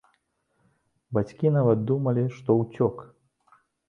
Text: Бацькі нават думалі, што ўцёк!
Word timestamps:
Бацькі 1.17 1.51
нават 1.57 1.83
думалі, 1.91 2.23
што 2.39 2.55
ўцёк! 2.63 2.95